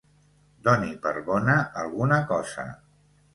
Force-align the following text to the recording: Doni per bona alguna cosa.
Doni 0.67 0.89
per 1.03 1.11
bona 1.27 1.59
alguna 1.83 2.19
cosa. 2.33 2.67